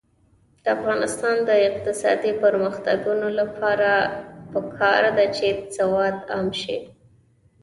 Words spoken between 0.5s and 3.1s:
د افغانستان د اقتصادي پرمختګ